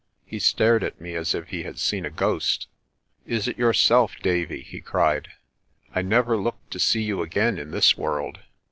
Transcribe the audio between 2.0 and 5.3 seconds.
a ghost. "Is it yourself, Davie?" he cried.